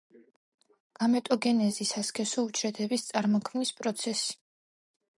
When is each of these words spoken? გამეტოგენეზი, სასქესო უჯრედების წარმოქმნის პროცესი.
გამეტოგენეზი, 0.99 1.87
სასქესო 1.91 2.47
უჯრედების 2.49 3.07
წარმოქმნის 3.13 3.75
პროცესი. 3.83 4.39